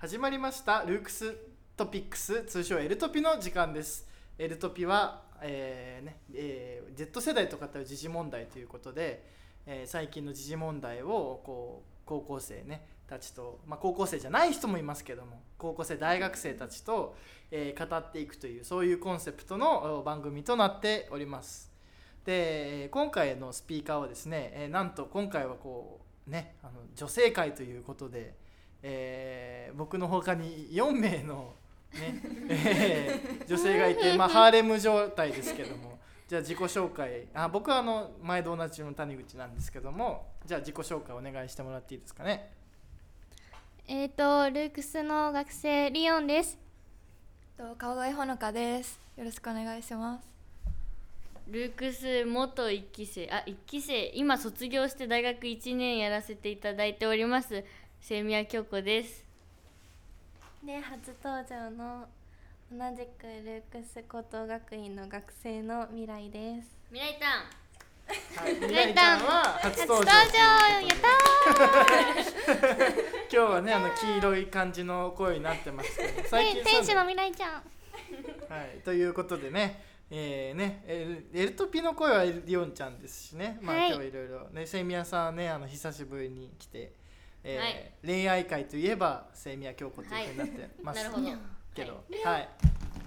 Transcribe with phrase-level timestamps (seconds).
[0.00, 1.36] 始まりましたルークス
[1.76, 4.08] トピックス通称エルトピの時間です。
[4.38, 9.22] エルトピは、えーねえー Z 世代と語る時事問題ということで、
[9.66, 17.14] えー最近の時事問題をこう高校生ねたちと、まあ、高校生じゃない人もいますけども高校生大学生たちと、
[17.50, 21.70] えー語っていくというそういうコンセプトの番組となっております。
[22.24, 28.48] で今回のスピーカーはですね、えーなんと今回はこうねあの女性会ということで、
[28.82, 31.54] えー僕の他に4名の、
[31.92, 35.98] ね えー女性がいて、まあ、ハーレム状態ですけども。
[36.28, 37.26] じゃあ自己紹介。
[37.34, 40.26] あ僕はあの前と同じの谷口なんですけども。
[40.46, 42.52] じゃあ自己紹介お願いしてもらっていいですかね。
[43.88, 46.56] えっ、とルークスの学生リオンです。
[47.58, 49.00] と川越ほのかです。
[49.16, 50.28] よろしくお願いします。
[51.48, 53.28] ルークス元一期生。
[53.32, 54.12] あ一期生。
[54.14, 57.64] 今卒業して大学1年やらせていただいております
[58.02, 59.24] 清宮京子です。
[60.64, 62.06] で初登場の
[62.72, 66.76] 同じくルークス高等学院の学生の未来です。
[66.90, 67.60] 未来たん
[68.36, 70.10] はい、みなりちゃんは初登場。
[70.10, 71.10] 初登場やった
[73.30, 76.26] 今日はね あの黄色い感じの声になってますけどー。
[76.26, 77.52] 最近天天使の未来ちゃん。
[77.52, 77.60] は
[78.64, 83.86] い、ということでねえー、ねエルエルトピの声はリオンちゃんですしね、まあ、はい。
[83.88, 86.92] 今日はいろいろねセイミヤさんはねあの久しぶりに来て、
[87.44, 87.90] えーはい。
[88.04, 91.28] 恋愛会といえばセイミヤ京子というふうになってます、 なるほど。
[91.74, 92.48] けどはい、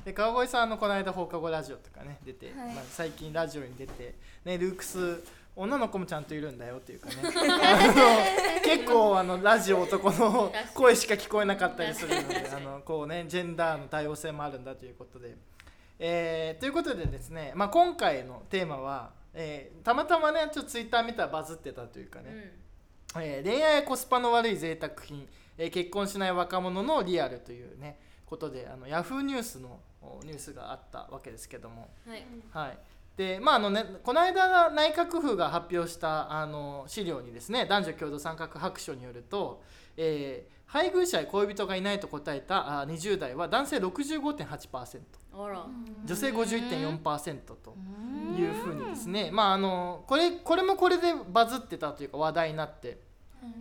[0.06, 2.74] で川越さんあのこの間放課後ラジオとかね出て、はい。
[2.74, 5.22] まあ、最近ラジオに出て、ね、ルークス
[5.56, 7.16] 女の子もちゃんといるんだよっていうかね。
[7.22, 15.36] あの結構あのラジオ男の声しか聞こえなかったりするのであのこうねジェンダーの多様性もあるんだということで。
[16.00, 22.52] えーということでですね、まあ、今回のテーマは、えーたまたまねちょっとツイッター見たらバズってたというかね、
[23.18, 32.68] えー恋愛やコスパの悪い贅沢品、えー結婚しない若者のリアルというねことであのヤフーニュースのおニュースがあったわけですけども、うんはい。
[32.68, 32.78] はい。
[33.16, 39.62] でまああのね、この間内閣府が発表したあの資料にですね男女共同参画白書によると、
[39.98, 44.88] えー配偶者や恋人がいないと答えたあ20代は男性65.8%あら
[46.06, 47.76] 女性51.4%と
[48.38, 49.32] いうふうにですね。
[49.32, 53.00] まああのこれこれもこれでバズってたというか話題になって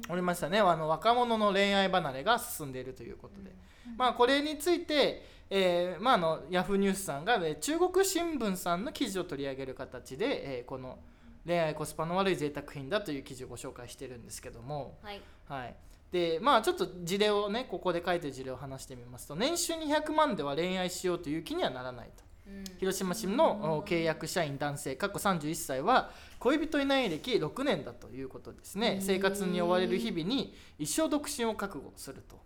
[0.08, 0.58] おりましたね。
[0.58, 3.54] あの若者の恋愛離れが進んでいるということで、
[3.96, 10.98] まあこれについて、えーまあ、あのヤフーニュースさんが、ね、中国新聞さんの記事を取り上げる形で、えーこの
[11.44, 15.20] 恋愛コスパの悪い贅沢品だという記事をご紹介してるんですけども、はい。
[15.48, 15.74] はい、
[16.12, 22.22] でまあちょっと事例をねここで書いてる事例を話してみますと年収200万では恋愛しようという気にはならないと。
[22.48, 22.64] うん。
[22.78, 28.98] 広島市のお契約社員男性過去31歳は恋人いない歴6年だということですね。
[29.00, 32.40] 生活に追われる日々に一生独身を覚悟すると。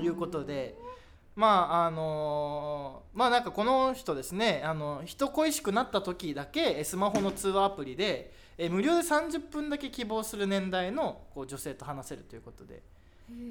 [0.00, 0.76] いうことで
[1.36, 12.82] まああのまあなんかこの人ですねあの人恋しくなった時だけえスマホの通話アプリでえ無料で30分だけ希望する年代のこう女性と話せるということで。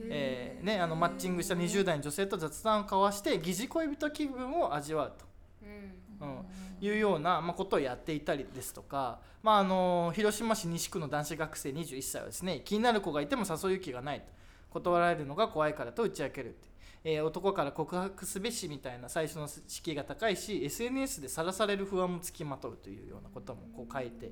[0.09, 0.65] えー。
[0.65, 5.25] ね、あのマッチングした20代の女性と雑談を交わして疑似恋人気分を味わうと。
[5.63, 6.03] うん。
[6.21, 6.45] うん、
[6.79, 14.27] いうような、まあ、ことをやっていたりですとか、まあ、あの広島市西区の男子学生21歳はですね気になる子がいても誘う気がないと。
[14.73, 16.67] 断られるのが怖いからと打ち明けるって、
[17.03, 24.31] えー男から告白すべしみたいな最初の敷居が高いし SNS でさらされる不安もつきまとうというようなこともこう書いて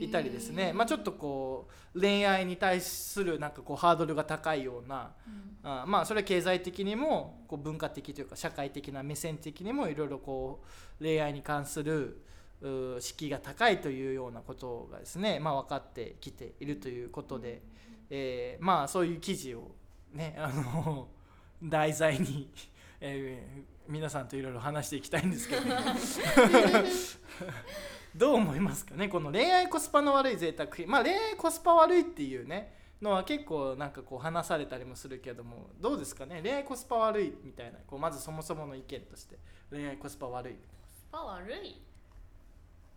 [0.00, 5.12] いたりですね、まあ、ちょっとこう恋愛に対するなんかこうハードルが高いような、
[5.62, 10.62] あまあそれは経済的にもこう文化的というか社会的な目線的にもいろいろこ
[11.00, 12.22] う恋愛に関する
[12.62, 17.62] う敷居が高いというようなことがですね、まあ、分かってきているということで、
[18.10, 19.70] えーまあそういう記事を
[20.12, 21.08] ねあの
[21.62, 22.50] 題材に、
[23.00, 25.62] えー皆さんといろいろ話していきたいんですけど。
[28.14, 29.08] どう思いますかね？
[29.08, 30.88] この恋愛コスパの悪い贅沢品。
[30.88, 35.70] まあ恋愛コスパ悪いっていうねのは結構なんかこう話されたりもするけども。
[35.80, 36.40] どうですかね？
[36.40, 37.78] 恋愛コスパ悪いみたいな。
[37.86, 39.38] こうまずそもそもの意見として。
[39.70, 40.54] 恋愛コスパ悪い。
[40.54, 41.80] コスパ悪い？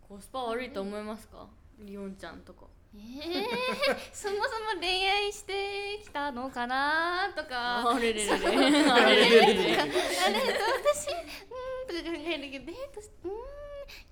[0.08, 1.48] コスパ悪いと思いますか？
[1.80, 3.46] リオンちゃんとかえー、
[4.14, 7.32] そもそも恋愛してきたのかな？
[7.36, 7.90] とか。
[7.90, 8.32] あれれれれ
[8.92, 9.86] あ あれれれれれ私うん
[11.88, 13.32] とか考えるけどデートしうん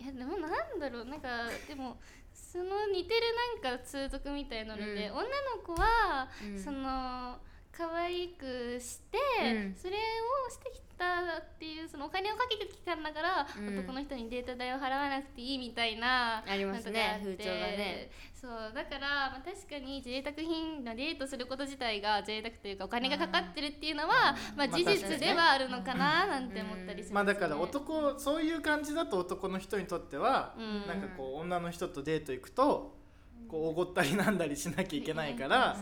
[0.03, 1.27] いやでもなんだろうなんか
[1.67, 1.99] でも
[2.33, 3.21] その似てる
[3.63, 5.17] なんか通俗みたいなので、うん。
[5.17, 5.27] 女の
[5.63, 6.59] 子は、うん。
[6.61, 7.39] その
[7.71, 9.75] 可愛くして、うん。
[9.75, 13.79] それをしてきたっていうそのお金をかけてきたんだから、うん。
[13.79, 18.11] 男の人にデート代を払わなくていいみたいなありますね風潮がね。
[18.33, 27.13] そうだから、まあ、確かに贅沢品なデートすること自体が贅沢というかお金がかかってるっていうのは、まあ、事実ではあるのかななんて思ったりするんですよね。
[27.13, 30.87] まあだから男そういう感じだと男の人にとっては、うん。
[30.87, 33.00] なんかこう女の人とデート行くと
[33.47, 35.77] こうおごったりなんだりしなきゃいけないから、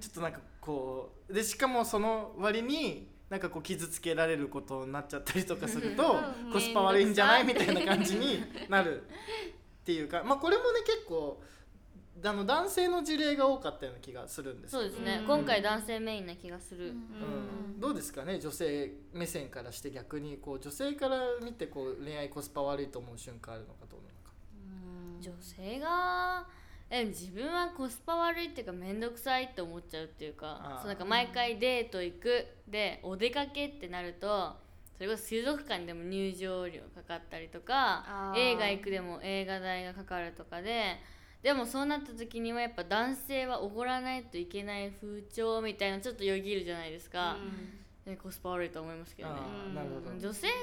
[0.00, 6.52] ちょっとなんかこうでしかもその割になんかこう傷つけられることになっちゃったりとかするとうん。
[6.52, 11.42] コスパ悪いんじゃないみたいな感じになるっていうかまあこれもね結構
[12.24, 14.82] あの男性の事例が多かったような気がするんですけど。
[14.84, 15.26] そうですね、うん。
[15.26, 18.38] 今回男性メインな気がする、うん、どうですかね？
[18.38, 24.32] 女性目線からして逆にこう女性から見てこう恋愛コスパ悪いと思う瞬間あるのかどうなのか。
[25.20, 26.46] 女性が
[26.88, 34.54] え自分はコスパ悪いっていうか面倒くさいって思っちゃうっていうかそうなんか毎回デート行くでお出かけってなると
[34.96, 40.96] それこそ水族館でも入場料かかったりとか映画行くでも映画代がかかるとかで
[41.42, 47.36] でもそうなった時にはやっぱ男性はおごらないといけない風潮みたいなちょっとよぎるじゃないですか、
[48.04, 49.34] ねコスパ悪いと思いますけどね。
[50.20, 50.54] 女性側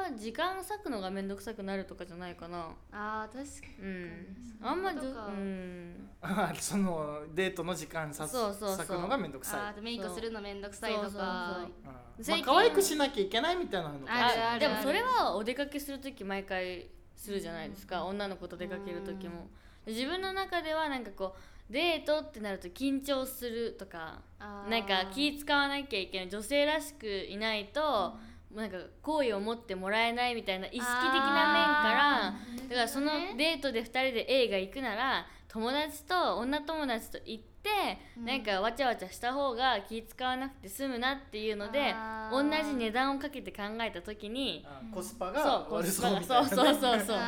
[0.00, 2.68] は時間割くのが面倒くさくなるとかじゃないかな。
[2.92, 3.88] あー確かに。
[3.88, 4.36] うん。
[4.62, 6.08] あんまじょそうん。
[6.20, 8.78] あそのデートの時間さそうそうそう。
[8.78, 9.60] 割くのがめんどくさい。
[9.60, 11.04] あーあとメイクするのめんどくさいとか。
[11.04, 11.28] そうそうそう。
[11.28, 14.00] うんまあ最近可愛くしなきゃいけないみたいなのか。
[14.00, 14.60] もしれないある。
[14.60, 18.04] でもそれはお出かけする時毎回するじゃないですか。
[18.04, 19.48] 女の子と出かける時も。
[19.86, 24.70] 自分の中ではなんかこうデートってなると緊張するとかあー。
[24.70, 26.28] なんか気使わなきゃいけない。
[26.28, 28.14] 女性らしくいないと
[28.54, 32.34] なんか好意を持ってもらえないみたいな意識的な面から
[32.68, 37.70] だからそのデートで2人で映画行くなら友達と女友達と行って、
[38.16, 47.18] なんかわちゃわちゃした方が気使わなくて済むなっていうのであ同ーじ値段をかけて考えた時にあコスパそうが悪コスパがそうみたいな、ね、そうそうそうそう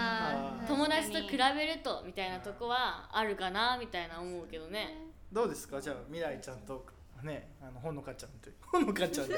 [0.69, 5.09] 友達と比べるとみたいなとこはあるかなみたいな思うけどね。
[5.33, 5.81] どうですか？
[5.81, 6.87] じゃあ未来ちゃんと
[7.23, 8.57] ねあのほのかちゃんという。
[8.67, 9.35] ほのかちゃんと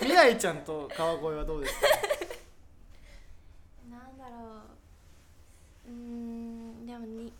[0.00, 1.86] 未来ちゃんと川越はどうですか？
[3.90, 4.62] なんだろ
[5.86, 5.88] う。
[5.88, 7.32] うーんでもに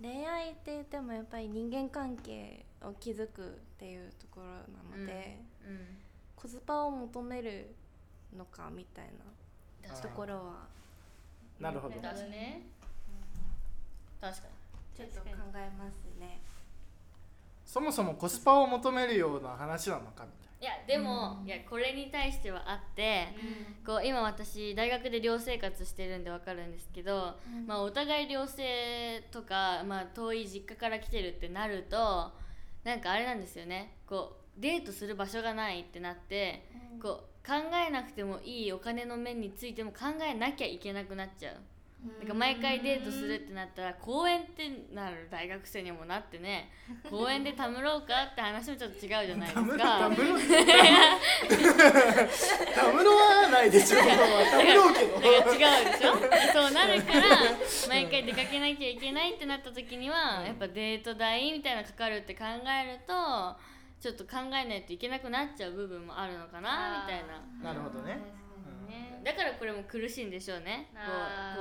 [0.00, 4.46] 恋愛って言ってもやっぱり人間関係を築くっていうところ
[4.96, 5.98] なので、うん
[6.34, 7.72] コスパを求める
[8.36, 9.04] のかみたい
[9.86, 10.66] なところは
[11.60, 11.94] なるほど。
[12.00, 12.62] 確かにね。
[14.20, 14.48] 確か
[14.96, 16.40] ちょっと考えますね。
[17.72, 20.28] そもそもコスパを求めるような話なのかみたいに
[20.60, 23.28] いやでも、いやこれに対してはあって、
[23.86, 27.34] こう今私大学で寮生活してるんでわかるんですけど、
[27.66, 32.30] まあ、お互い寮生とか、まあ、遠い実家から来てるってなると
[32.84, 33.96] なんかあれなんですよね。
[34.06, 36.68] こうデートする場所がないってなって、
[37.00, 37.08] こ
[37.42, 37.54] う考
[37.88, 41.56] えなくてもいいお金の面についても考えなきゃいけなくなっちゃう。
[42.18, 46.68] なんか毎回デートするってなったら公園ってなる大学生にもなってね
[47.08, 49.78] 公園でたむろうかって話もちょっと違うじゃないです な。
[49.78, 49.98] か。
[50.00, 50.40] たむろ、たむろ、
[52.74, 53.98] たむろはないでしょ。
[53.98, 55.12] たむろうけど。
[55.12, 57.20] なんか違うでしょそうなるから
[57.88, 63.56] 毎回出かけなきゃいけないってなった時にはやっぱデート代みたいなのかかるって考えると
[64.00, 67.24] ちょっと考えないといけなくなっちゃう部分もあるのかなみたい
[67.62, 68.18] ななるほどね。
[69.24, 70.90] だからこれも苦しいんでしょうね。
[70.92, 70.98] こ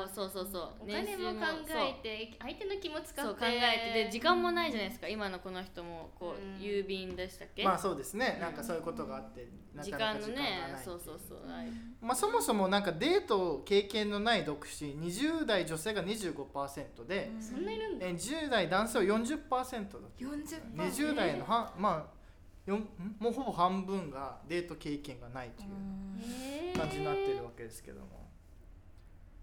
[0.01, 0.71] うこうそうそうそう。
[0.81, 4.05] お金も考えて相手の気も使ってそう考えて。
[4.05, 5.07] で時間もないじゃないですか。
[5.07, 6.61] 今のこの人もこう、うん。
[6.61, 8.37] 郵便でしたっけ、まあそうですね。
[8.41, 10.75] なんかそういうことがあって、な時かなか間のね。
[10.83, 11.67] そうそうそう、はい。
[12.01, 18.07] まあそもそもなんかデート経験のない独身、20代女性が25%で、そんないるんだ。
[18.07, 19.99] え10代男性は40%だと。
[20.19, 22.20] 40% 20代の半まあ
[22.65, 22.79] よ
[23.19, 25.65] もうほぼ半分がデート経験がないとい
[26.73, 28.29] う感じになってるわけですけども。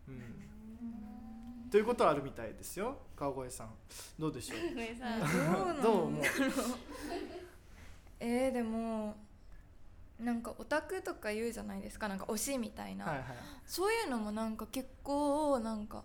[0.09, 1.71] うん。
[1.71, 2.97] ということはあるみたいですよ。
[3.17, 3.71] 川越さん。
[4.19, 5.83] どうでしょう？
[5.83, 6.23] どう思う？
[8.21, 9.15] えー、でも
[10.19, 12.09] なんかオタクとか言うじゃないですか。
[12.09, 13.25] なんか推しみたいな、はいはい。
[13.67, 16.03] そういうのもなんか結構なんか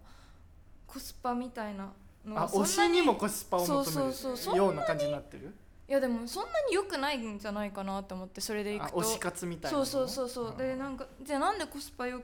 [0.85, 1.91] コスパみたいな
[2.25, 5.55] のあ推しにもコスパを求めるような感じになってる？
[5.87, 8.99] いやでもそんなに良くないんじゃないかなと思ってそれでいくと。
[8.99, 9.85] あ推し活みたいなの？
[9.85, 10.57] そうそうそうそう。
[10.57, 12.21] でなんかじゃあなんでコスパよ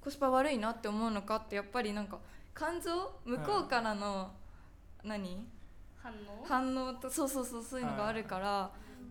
[0.00, 2.18] コスパ悪いなって思うのかってやっぱりなんか
[2.54, 2.90] 感情
[3.24, 4.30] 向こうからの、
[5.04, 5.46] 何？
[6.02, 6.44] 反応？
[6.46, 8.70] 反応とそうそうそうそういうのがあるから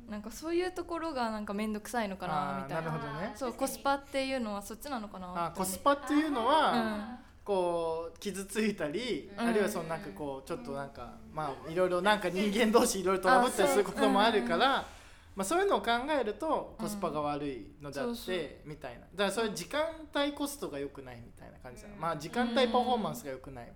[0.09, 2.91] なんかそういうところがなんか面倒くさいのかなみたいな。
[2.91, 3.33] なるほどね。
[3.35, 9.47] そうコスパっていうのはそっちなのかなあコスパっていうのは、うんこう傷ついたり、うん。
[9.47, 14.85] あるいはそのなんかこうちょっとなんかまあいろいろなんか人間同士いろいろトラブったりすることもあるから、
[15.33, 18.99] まあ、そういうのを考えるとコスパが悪いのであって、みたいな。
[18.99, 19.81] だからそれ時間
[20.13, 22.01] 帯コストが良くないみたいな感じだ、うん。
[22.01, 23.71] まあ時間帯パフォーマンスが良くない、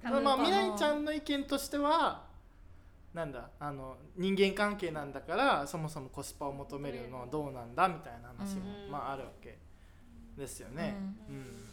[0.00, 2.22] 多分まあ未来ちゃんの意見としては
[3.12, 8.92] なんだあの人間関係なんだからそもそもコスパを求めるのはどうなんだみたいな話も、うん。
[8.92, 9.58] まああるわけ
[10.36, 10.94] ですよね、
[11.28, 11.67] うん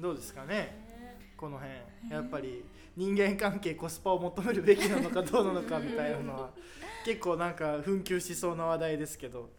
[0.00, 0.88] どうですかね？
[1.36, 1.74] この辺。
[2.10, 2.64] やっぱり
[2.96, 6.50] 人間関係コスパを求めるべきなのかどうなのかみたいなのは
[7.04, 9.50] 結構なんか紛糾しそうな話題ですけど。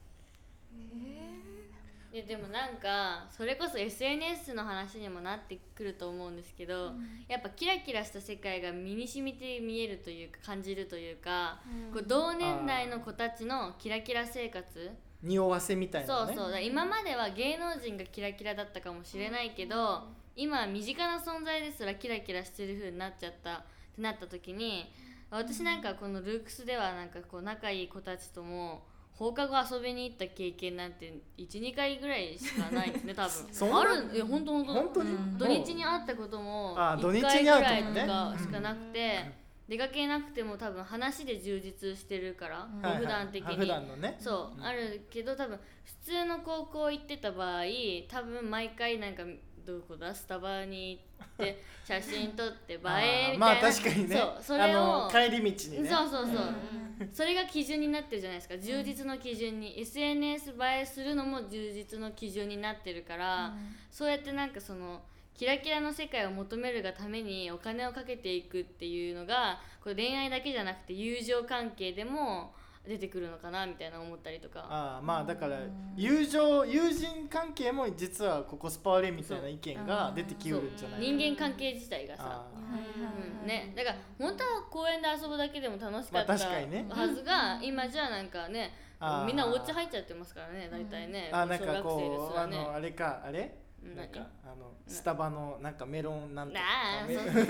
[2.13, 6.91] いやでもなんかそれこそ SNS の話にもなってくると思うんですけど、
[7.29, 11.62] やっぱキラキラした世界が身に染みて見えるというか感じるというか、
[11.93, 14.91] こう同年代の子たちのキラキラ生活。
[15.24, 16.36] 匂わせみたいなのね。
[16.36, 16.62] そうそう。
[16.62, 20.03] 今までは芸能人がキラキラだったかもしれないけど、
[20.36, 23.62] 今は身近な存在ですらキラキラしてる風になっちゃったっ
[23.96, 24.92] てなった時に
[25.30, 28.84] 私なんかこのルークスではなんかこう仲いい子たちとも
[29.14, 33.32] 放課後遊びに行った経験なんて12回ぐらいしかないですね多分。
[33.52, 33.82] そんな？
[33.82, 35.38] あるいや本当本当本当に、うん。
[35.38, 39.32] 土日に会ったこともあ土日1回にぐらいとかしかなくて、
[39.68, 42.82] 出かけなくても多分話で充実してるから、うん。
[42.82, 44.18] はいはい普段的に、あ普段のね。
[44.20, 44.66] そう、うん。
[44.66, 47.64] あるけど多分普通の高校行ってた場合
[48.08, 49.24] 多分毎回なんか
[49.65, 53.38] どこだスタバに行って 写真撮って映えみたいな。
[53.39, 54.15] まあ確かにね。
[54.15, 55.89] そうそれを帰り道にね。
[55.89, 56.56] そうそうそう、
[57.12, 58.58] それが基準になってるじゃないですか。
[58.58, 63.53] 充実の基準に、SNS 映えするのも充実の基準になってるから、
[63.89, 65.01] そうやってなんかその
[65.41, 72.53] キラキラの世界を求めるがためにお金をかけていくっていうのがこれ恋愛だけじゃなくて友情関係でも
[72.88, 74.66] 出てくるのかなみたいな思ったりとか。
[74.70, 75.60] ああまあだから
[75.96, 82.24] 友情友人関係も実はこうコスパ悪いみたいな意見が出てきうるんじゃないか人間関係自体がさ。
[82.26, 82.46] あ
[83.42, 83.48] うん。
[83.48, 86.86] ね、だから本当は公園で遊ぶだけでも楽しかったまあ確かにね。
[86.90, 88.74] はずが、今じゃなんかね
[89.26, 93.40] みんなお家入っちゃってますからね大体ね、あなんか小学生ですこうあのあれかあれ？
[93.40, 96.60] うんなんかあのスタバのなんかメロンなんとか。
[96.62, 97.26] ああメロン。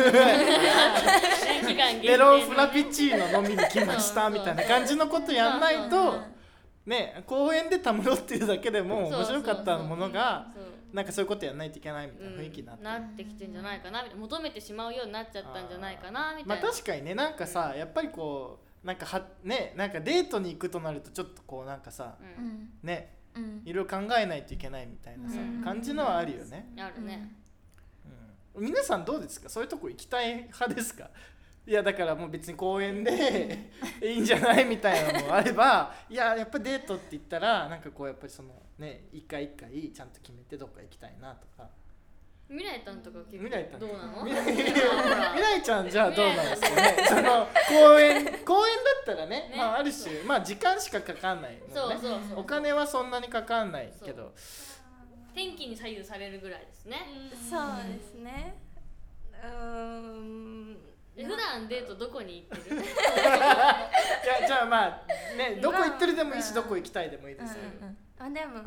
[2.52, 6.22] フラピチーノ飲みに来ましたみたいな感じのことやんないと
[6.86, 12.84] ね公園でたむろっていうだけでも面白かったものがそうなんかそういうことやんないといけないみたいな雰囲気になって。
[12.84, 14.22] なってきてんじゃないかなみたいな。
[14.22, 22.18] 求めてしまうようになっちゃったんじゃないかなみたまあいな、確かにねなんかさやっぱりこうなんかはねなんかデートに行くとなるとちょっとこうなんかさ
[22.84, 23.21] ねうん
[23.66, 25.64] いろいろ考えないといけないみたいなさうん。
[25.64, 27.34] 感じのはあるよね、あるね、
[28.56, 29.50] うん、皆さんどうですか？
[29.50, 31.10] そういうとこ行きたい派ですか？
[31.68, 33.70] いやだからもう別に公園で
[34.02, 41.70] いいんじゃないみたいなのもあればいややっぱデートって言ったらなんかこうやっぱりそのね一回一回ちゃんと決めてどっか行きたいなとか
[42.52, 44.26] 未来たんとか結未来たん構どうなの？
[44.26, 44.36] 未
[45.42, 47.06] 来ちゃんじゃあどうなんですかね。
[47.08, 49.50] その公園公園だったらね。
[49.50, 49.54] ね。
[49.56, 51.96] まあある種まあ時間しかかかんないそのね。
[51.96, 52.40] うそうそう。
[52.40, 54.34] お金はそんなにかかんないけど。
[55.34, 56.98] 天気に左右されるぐらいですね、
[57.50, 58.54] そうですね。
[59.42, 59.50] うー
[60.20, 60.78] ん。
[61.16, 62.76] で普段デートどこに行ってる？
[62.84, 65.02] いやじゃあまあ
[65.38, 67.60] ねどこ行ってるでもいいしうんどこ行きたいでもいいですよ、
[68.20, 68.62] あでも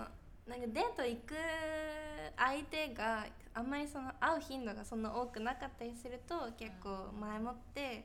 [0.46, 1.34] なんかデート行く
[2.36, 8.04] 相手があんまりその会う頻度がそんな多くなかったりすると結構前もって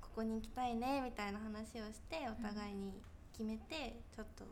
[0.00, 2.92] ここに行きたいねみたいな話をしてお互いに
[3.32, 4.44] 決めてちょっと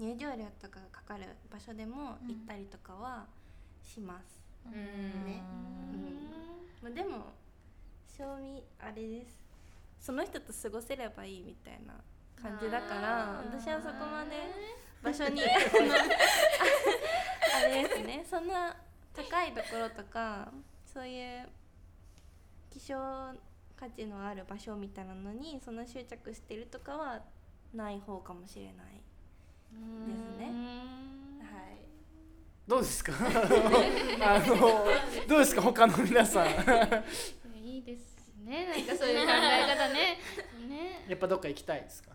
[0.00, 3.26] 入場料とかがかかる場所でも行ったりとかは
[3.82, 4.72] します、うん。
[5.26, 5.42] ね。
[6.82, 6.88] うん。
[6.88, 7.26] まあ、でも
[8.16, 9.38] 賞味あれです。
[10.00, 11.92] その人と過ごせればいいみたいな
[12.40, 15.42] 感じだから私はそこまで場所に。
[17.54, 18.24] あれですね。
[18.28, 18.76] そんな
[19.14, 20.50] 高いところとか
[20.86, 21.48] そういう
[22.70, 22.94] 希少
[23.76, 27.20] 価値のある場所みたいなのにそんな執着してるとかは
[27.74, 29.00] ない方かもしれない。
[29.72, 30.46] ですね。
[31.40, 31.76] はい。
[32.66, 33.12] どうですか？
[33.16, 34.56] あの
[35.28, 35.62] どうですか？
[35.62, 36.46] 他の皆さん。
[37.56, 38.66] いいですね。
[38.66, 40.18] なんかそういう考え方ね。
[40.68, 41.04] ね。
[41.08, 42.10] やっぱどっか行きたいですか？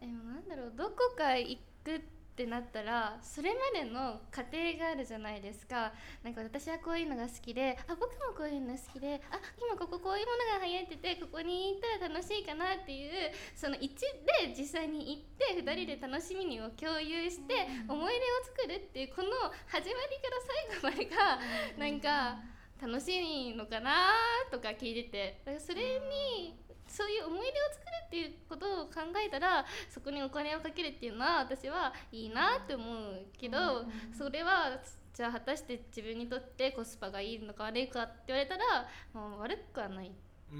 [0.00, 0.72] でもなんだろう。
[0.76, 2.00] どこか行くっ
[2.36, 5.92] てなったらそれまでの過程があるじゃないですか。
[6.22, 19.30] なんか私はこういうのが好きであ僕もこういうの好きであ今こここういうものが流行っててここに行ったら楽しいかなっていうその1で実際に行って2人で楽しみにを共有して思い出を作るっていうこの
[19.66, 21.40] 始まりから最後までが
[21.78, 22.38] なんか
[22.80, 24.14] 楽しいのかな
[24.52, 33.84] とか聞いててそれにそういう思い出を作るっていうことを考えたらそこにお金をかけるっていうのは私はいいなって思うけど、
[34.16, 34.80] それは
[35.14, 40.12] じゃあ果たして自分にとってコスパがいいのか悪いかって言われたら、まあ、悪くはない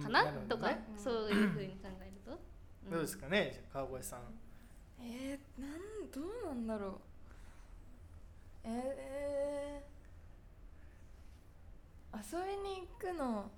[0.02, 0.48] かなうん。
[0.48, 0.84] とか、ね。
[0.96, 2.38] そういうふうに考えると。
[2.90, 3.64] どうですかね？
[3.72, 4.20] 川越さん。
[5.00, 6.92] えー、なんどうなんだろう。
[8.64, 13.50] えー、遊びに行くの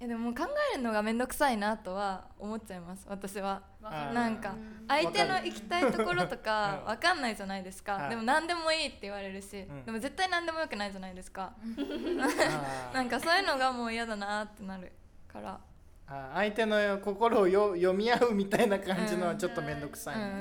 [0.00, 3.62] えでも考えるのが面倒くさいなとは思っちゃいます私は。
[3.82, 4.84] なんかうん。
[4.88, 9.84] 相手の行きたいところとかうんわかんないじゃないですか、はいでも何でもいいって言われるし、ん。
[9.84, 11.52] でも絶対何でもよくないじゃないですか、
[12.92, 14.92] なんかそういうのがもう嫌だなってなる
[15.28, 15.60] から。
[16.06, 20.32] 相手の心をよ読み合うみたいな感じのはちょっと面倒くさいみたい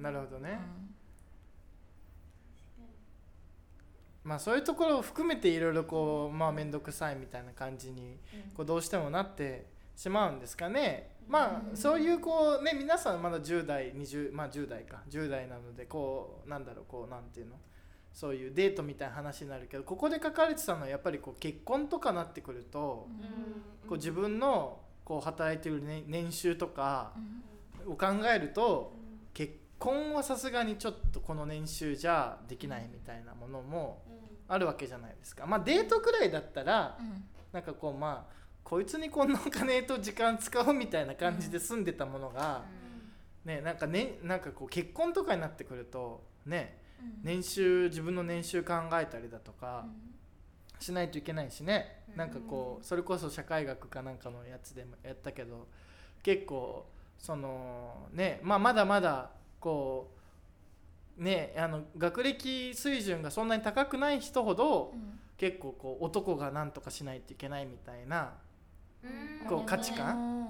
[0.00, 0.84] な、なるほどね、うん
[4.24, 8.18] まあそういうところを含めていろいろこうまあ面倒くさいみたいな感じに
[8.56, 11.10] こうどうしてもなってしまうんですかね。
[11.28, 15.02] まあそういうこうね皆さんまだ10代20まあ10代か。
[15.08, 17.56] 10代なのでこうなんだろうこうなんていうの。
[18.14, 23.08] そういうデートみたいな話になるけどここで書かれてたのはやっぱりこう結婚とかなってくると
[23.88, 27.12] こう自分のこう働いてる、ね、年収とか
[27.86, 29.03] を考えると結
[29.78, 34.02] 婚はさすがにちょっとこの年収じゃできないみたいなものも
[34.48, 35.46] あるわけじゃないですか。
[35.46, 37.24] まあデートくらいだったらうん。
[37.54, 42.62] なんかこうまあこいつにこんなお金と時間使うみたいな感じで住んでたものが、
[43.44, 46.78] ねなんかねなんかこう結婚とかになってくるとね
[47.22, 49.86] 年収自分の年収考えたりだとか
[50.80, 55.68] しないといけないしね、なんかこうそれこそ社会学かなんかのやつでもやったけど
[56.22, 56.86] 結構
[57.18, 59.30] そのねまあまだまだ
[59.64, 60.10] こ
[61.18, 65.20] うねあの学歴水準がそんなに高くない人ほど、うん。
[65.36, 68.34] 結構こう男が何とかしないといけないみたいな
[69.02, 69.06] う
[69.46, 69.48] ん。
[69.48, 70.48] こう価値観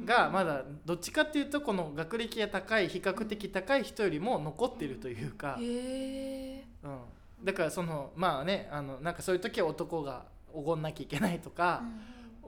[0.00, 0.04] うん。
[0.04, 6.60] がまだどっちかっていうとこの学歴が高い比較的高い人よりも残ってるというか、うん、
[7.42, 11.82] だからそのまあねあのなんかそういう時は男がおごんなきゃいけないとか、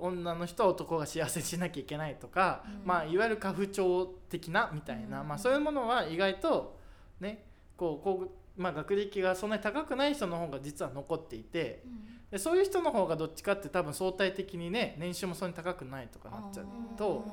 [0.00, 2.87] 女の人は男が幸せにしなきゃいけないとか、うん。
[2.87, 5.29] まあいわゆる家父長的なみたいな、うん。
[5.29, 6.79] まあ、そういうものは意外と
[7.21, 7.45] ね
[7.76, 11.83] こうこう、まあ、学歴がそんなに高くない人の方が実は残っていて
[12.31, 17.25] でそういう人の方がどっちかって多分相対的にね年収もそんなに高くないとかなっちゃうと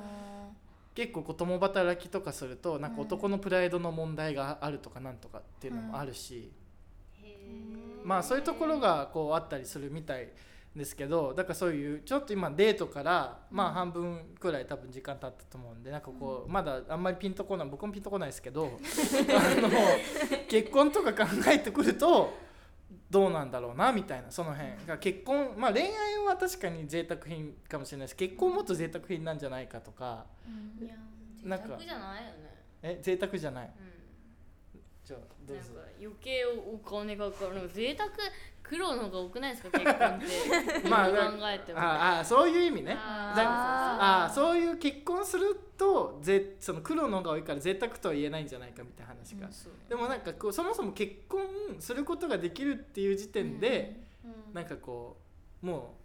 [0.93, 6.51] 結構こう共働きとかするとなんか男のプライドの問題があるとかなんとかっていうのもあるし、
[8.03, 10.33] まあそういうところがこうあったりするみたいで
[10.85, 19.69] すけどだからそういうちょっと今デートからまあ半分くらい多分時間経ったと思うんでなんかこうまだあんまりピンとこない僕もピンとこないですけど あの
[20.49, 22.33] 結婚とか考えてくると
[23.09, 24.97] どうなんだろうなみたいなその辺が。
[24.97, 30.25] 結婚まあ恋愛は確かに贅沢品かもしれないです結婚もっと贅沢品なんじゃないかとか。
[30.81, 30.95] いや
[31.43, 32.35] なんか贅沢じゃないよね。
[32.81, 33.67] え贅沢じゃない。
[33.67, 34.02] うん
[35.05, 35.63] じゃあどうぞ。
[35.99, 37.69] 余計お金がかかる。
[37.73, 38.09] 贅沢
[38.61, 40.89] 苦労の方が多くないですか結婚って。
[40.89, 41.13] まあ考
[41.43, 41.79] えても。
[41.79, 42.95] ああそういう意味ね。
[42.97, 49.73] ああそういう結婚するとぜその苦労の方が多いから贅沢とは言えないんじゃないかみたいな話が、そう。
[49.89, 51.41] でもなんかこうそもそも結婚
[51.79, 54.53] することができるっていう時点で、うん。
[54.53, 55.17] なんかこ
[55.61, 55.97] うも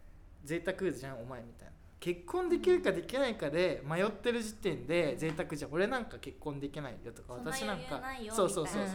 [0.45, 5.73] う贅沢じゃんお前みたいな結婚できるかできないかで迷ってる時点で贅沢じゃん。
[5.73, 8.93] 俺なんか結婚できないよとか私なんか余裕ないよそうそうそうそう、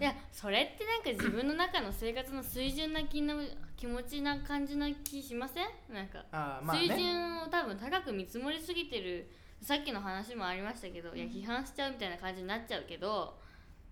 [0.00, 3.42] いやそれってなんか自分の中の生活の水準な気の
[3.76, 5.66] 気持ちな感じな気しません？
[5.92, 9.30] なんかあーまあ水ね準を多分高く見積もりすぎてる。
[9.60, 13.38] さっきの話もありましたけど、いや批判しちゃうみたいな感じになっちゃうけど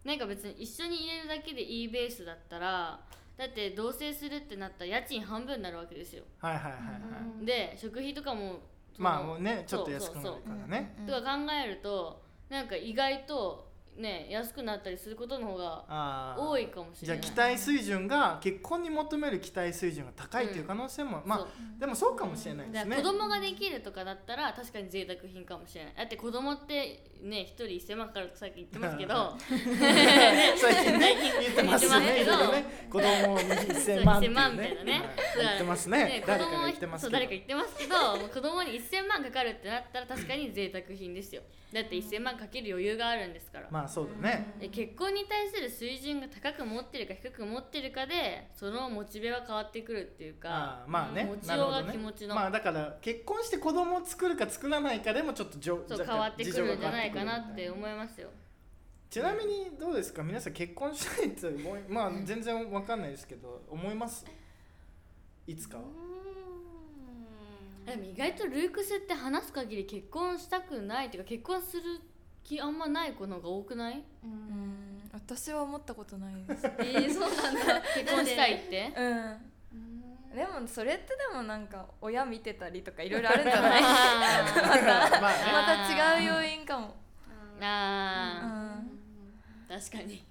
[0.04, 3.00] なんか別に一緒に入れるだけでいいベースだったら
[3.42, 6.22] だって同棲するってなったら家賃半分になるわけですよ。
[6.38, 6.78] はいはいはいは
[7.42, 8.60] い、で食費とかも
[8.96, 10.94] まあもうねちょっと安くなるからね。
[11.04, 11.28] とか考
[11.64, 17.20] えるとなんか意外とね安くなったりすることの方が多いかもしれない。
[17.20, 21.46] じゃあ期待水準が結婚に求める期待水準が高いっていう可能性も、まそう。
[21.46, 22.96] あでもそうかもしれないですね。
[22.96, 25.94] 子供ができるとかだったら確かに贅沢品かもしれない。
[25.96, 29.36] だって子供ってね一人1000万かかるとさっき言ってますけど。
[29.38, 31.16] 最近ね。
[31.40, 32.14] 言ってますね。
[32.18, 34.92] けね子供に1000万っていう1000万みたいなね。
[34.92, 35.02] はい
[35.42, 36.24] 言ってますね。
[36.26, 37.08] 誰かが言ってますけど。
[37.08, 37.94] そう誰か言ってますけど
[38.28, 44.54] 子供に1000万かかるってなったら確かに贅沢品ですよだって1000万かける余裕があるんですから、まあそうだね。
[44.60, 51.24] で結婚に対する水準が高く持ってるか低く持ってるかでそのモチベは変わってくるっていうかあーまあね。
[51.24, 58.28] 持ちようが気持ちの、まあだから結婚して子供を作るか作らないかでもちょっとじょそう変わってくるんじゃないかなって思いますよ。
[59.08, 60.22] ちなみにどうですか？
[60.22, 64.24] 皆さん結婚したいって思いまあ全然わかんないですけど思います？
[65.46, 65.84] いつかは
[67.86, 71.82] でも意外とルークスって話す限り結婚したくないっていうか結婚する
[72.44, 74.02] 気あんまない子の方が多くない？
[74.24, 75.00] うん。
[75.12, 76.66] 私は思ったことないです。
[76.66, 77.82] えー、そうなんだ。
[77.94, 78.92] 結婚したいって？
[78.96, 80.34] うん。
[80.34, 83.82] でもそれってでもなんか親見てたりとかいろいろあるんじゃない？
[83.84, 84.44] あ
[85.20, 86.94] またまた違う要因かも。
[87.60, 88.46] あう
[88.86, 89.76] ん。
[89.76, 90.24] ー確かに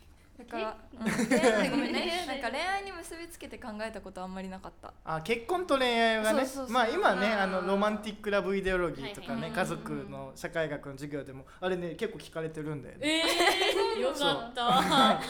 [0.45, 2.25] だから、うん、 ごめんね。
[2.27, 9.49] なんか恋愛に結びつけて考えたことあんまりなかったあ結婚と恋愛はねまあ今ねあのロマンティックラブイデオロギーとかはいはい。
[9.51, 13.23] ね家族の社会学の授業でもあれね結構聞かれてるんだよね。
[13.95, 15.21] えー、よかった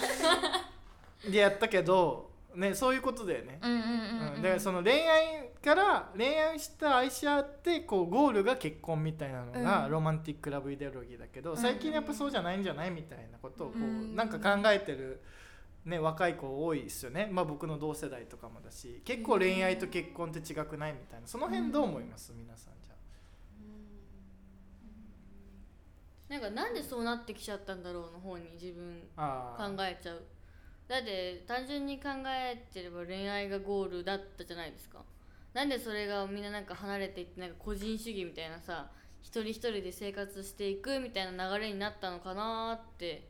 [1.30, 3.60] でやったけどねそういうことだよね。
[3.62, 4.40] うんうんうん、う、うん。
[4.40, 9.92] ん、だからその恋愛から恋愛した愛し合ってこうゴールが結婚みたいなのがうん。
[9.92, 11.58] ロマンティックラブイデオロギーだけど、ん。
[11.58, 14.16] 最近やっぱそうじゃないんじゃないみたいなことをこう、うん。
[14.16, 15.22] なんか考えてる、
[15.86, 21.28] ね、若い子多いですよね、まあ、僕の同世代とかもだし結構恋愛と結婚って違くないみたいな。
[21.28, 22.92] その辺どう思います、皆さんじゃ
[26.32, 30.24] なんかなんでそうなってきちゃったんだろうの方に自分考えちゃう
[30.88, 35.00] だって単純に考えてれば恋愛がゴールだったじゃないですか。
[35.54, 38.90] なんでそれがみんななんか離れていってなんか個人主義みたいなさ
[39.22, 43.28] 一人一人で生活していくみたいな流れになったのかなって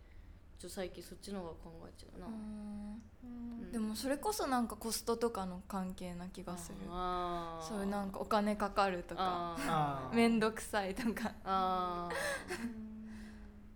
[0.59, 2.27] ちょ最近そっちの方が考えちゃうな、
[3.71, 6.75] でもそれこそなんかコストとかの関係な気がする。
[7.67, 10.11] そういうなんかお金かかるとか。
[10.13, 12.09] 面倒 くさいとか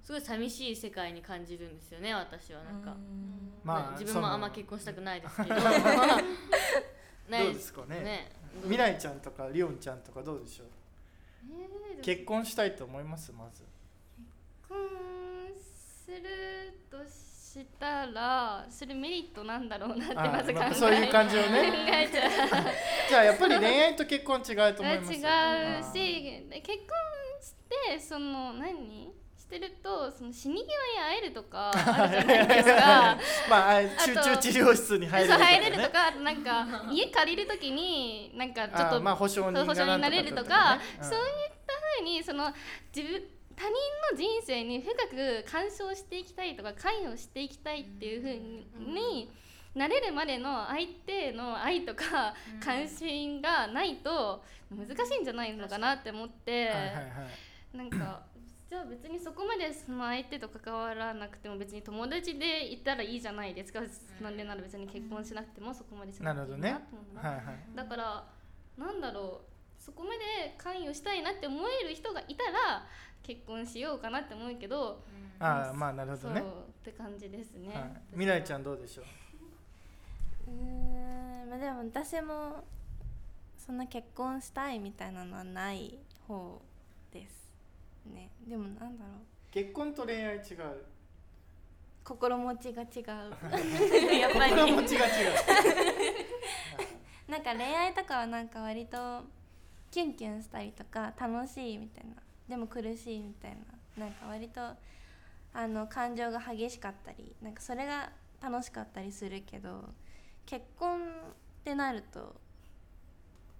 [0.06, 3.52] すごい寂しい世界に感じるんですよね私はなんか、うん。
[3.64, 5.56] まあ自分もあんま結婚したくないですけど。
[5.56, 5.62] ど
[7.28, 8.00] ないうですかね。
[8.02, 8.32] ね。
[8.62, 10.68] 未来ちゃんとかリオンちゃんとかどうでしょう？
[11.98, 13.32] えー、結婚したいと思います？
[13.34, 13.64] まず。
[14.16, 14.78] 結婚
[15.56, 16.22] する
[16.92, 22.30] としたらそれメリットなんだろうなってあまず考えまあそういう感じを考ねえちゃう。
[23.10, 25.14] じゃあやっぱり恋愛と結婚違うと思います？
[25.18, 26.88] 違うしで結婚
[27.42, 27.54] し
[27.96, 29.12] てその何？
[29.56, 30.68] してるとその死に際に
[31.00, 33.18] 会えるとか あるじゃないですか。
[33.50, 40.86] まああ集中治療室に入れるとか、ね、そう入れるとかなんか家借りるときになんかちょっとあまあ保証人になれるとかなんね。
[41.02, 41.24] そういっ
[41.66, 42.54] たふうにその
[42.94, 43.24] 自分
[43.56, 43.72] 他人
[44.12, 49.32] の人生に深く干渉していきたいとか関与していきたいっていうふうに
[49.74, 56.72] なれるまでの相手の愛とか関心がないと難しいんじゃないのかなって思って、
[57.74, 58.26] なんか
[58.70, 63.80] じゃあ別にそこまでその相手と関わらなくても別に友達でいたらいいじゃないですか、
[64.22, 67.76] なんでなら別に結婚しなくてもそこまでしなくていいなと思うなはいはい。
[67.76, 68.26] だから
[68.78, 69.42] なんだろ
[69.80, 72.88] うそこまで関与したいなって思える人がいたら
[73.22, 75.04] 結婚しようかなって思うけど、
[75.40, 79.04] ああまあなるほそうどね、って感じですね、はい、未来ちゃんどうでしょ
[80.48, 80.52] う？
[80.52, 82.64] うーんまあでも私も
[83.58, 85.98] そんな結婚したいみたいなのはない
[86.28, 86.62] 方
[87.12, 87.50] です
[88.06, 89.26] ねでもなんだろう。
[89.52, 90.86] 結婚と恋愛違う。
[92.04, 93.06] 心持ちが違う。
[94.20, 94.52] やっぱり。
[94.52, 95.34] 心持ちが違う。
[97.32, 99.24] なんか恋愛とかはなんか割と
[99.90, 102.16] キュンキュンしたりとか楽しいみたいな。
[102.48, 103.58] でも苦しいみたい
[103.98, 104.06] な。
[104.06, 104.62] なんか割と
[105.54, 107.36] あの感情が激しかったり。
[107.42, 109.90] なんかそれが楽しかったりするけど
[110.46, 111.02] 結婚っ
[111.64, 112.36] てなると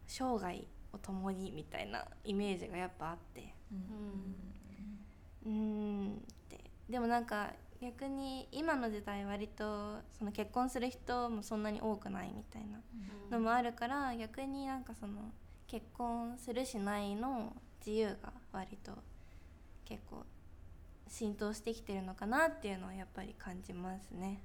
[0.06, 3.56] 生涯を共にみたいなイメージがやっぱあって。
[3.72, 4.55] うーん
[5.46, 6.12] っ
[6.50, 12.80] てでもなんか逆に今の時代割とその結婚する人もそんなに多くないみたいな
[13.30, 15.32] のもあるから逆になんかその
[15.68, 17.54] 結婚するしないの
[17.86, 18.94] 自由が割と
[19.84, 20.24] 結構
[21.08, 24.42] 浸透してきてるのかなっていうのはやっぱり感じますね。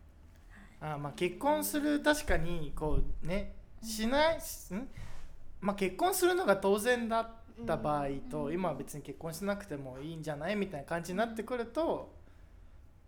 [0.80, 4.40] あまあ結婚する確かにこうねしない、ん？
[5.60, 7.30] まあ結婚するのが当然だっ
[7.66, 12.20] た場合と、今は別に結婚しなくてもいいんじゃないみたいな感じになってくると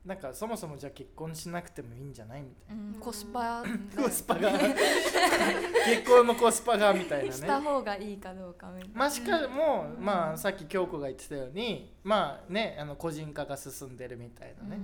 [0.05, 2.95] なんかそもそもじゃあ結婚しなくてもいいんじゃないみたいうん。
[2.95, 3.65] コスパな、
[4.03, 4.51] コスパが。
[5.87, 8.99] 結婚のコスパがみたいなしたね方がいいかどうかみたいな。
[8.99, 14.81] まあしかも、まあさっき京子が言ってたようにまあねあの個人化が進んでるみたいなね、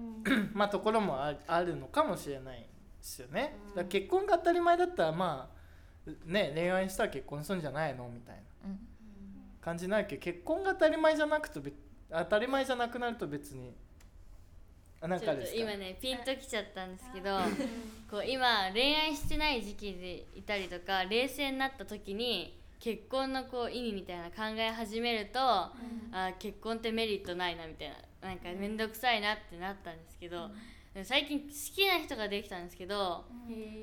[0.54, 2.66] まあところもああるのかもしれないで
[3.02, 3.58] すよね。
[3.74, 5.50] だ結婚が当たり前だったらま
[6.06, 8.40] あね恋愛したら結婚するんじゃないのみたいな。
[8.40, 8.53] うん
[9.64, 11.72] 感じになるけど結婚が当たり前じゃなくとべ
[12.10, 13.72] 当たり前じゃなくなると別に
[15.00, 15.60] あなんかですか？
[15.60, 17.38] 今ねピンときちゃったんですけど
[18.10, 25.72] こう今恋愛してない時期でいたりとか冷静になった時に結婚のこう意味みたいな考え始めると、あ
[26.38, 30.50] 結婚ってメリットないなみたいななんか面倒くさいなってなったんですけど、
[31.02, 33.24] 最近好きな人ができたんですけど、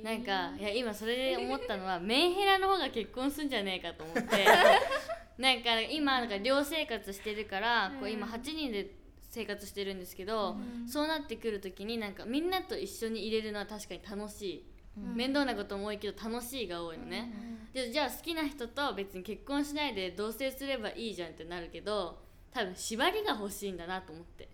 [0.03, 4.45] なんかいや今それで思ったのは メンヘラの方が結婚すんじゃねえかと思って
[5.37, 8.95] なんか今なんか寮生活してるから、こう今8人で
[9.29, 14.65] 生活してるんですけど、そうなってくる時になんかみんなと一緒に入れるのは確かに楽しい、
[15.15, 17.31] 面倒なことも多いけど楽しいが多いのね、
[17.73, 22.19] でじゃあ好きな人と別に結婚しないで同棲すればいいじゃんってなるけど
[22.53, 24.49] 多分縛りが欲しいんだなと思って。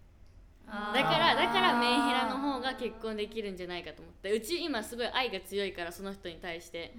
[0.67, 4.31] だからだからメンヘラの方が結婚できるんじゃないかと思って。
[4.31, 6.93] うち今すごい愛が強いからその人に対して。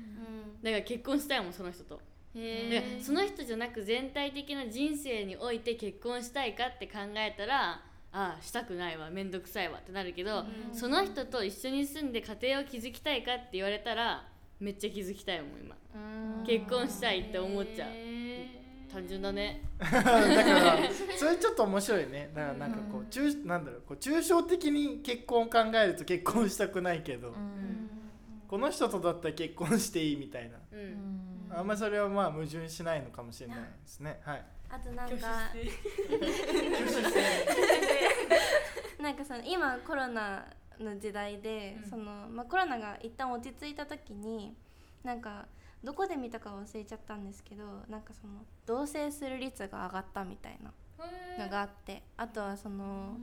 [0.62, 1.96] だから結婚したいもんその人と。
[1.96, 1.98] へ
[2.38, 7.80] でその人じゃなく全体的な人生において結婚したいかって考えたら
[8.12, 14.26] ああしたくないわ面倒くさいわってなるけど、その人と一緒に住んで家庭を築きたいかって言われたら
[14.60, 15.76] めっちゃ築きたいもん今。
[16.46, 17.90] 結婚したいって思っちゃう。
[18.90, 19.62] 単純だね。
[19.78, 20.78] だから
[21.16, 22.30] それちょっと面白いね。
[22.34, 27.34] だからなんかこう抽なんだろうこう抽象的に結婚を考えると結婚したくないけど、
[28.48, 30.58] この人とだったら結婚していいみたいな。
[30.72, 34.20] うん、あんまりそれはまあ矛盾しないのかもしれないですね。
[34.24, 34.44] はい。
[34.70, 35.16] あとなんか。
[39.00, 40.44] なんかその今コロナ
[40.80, 44.56] の時代で、そのまあ、コロナが一旦落ち着いた時に
[45.04, 45.46] なんか
[45.82, 50.72] どこで見たか忘れちゃったんですけどなんかその同棲する率が上がったみたいな
[51.44, 53.16] のがあってあとはその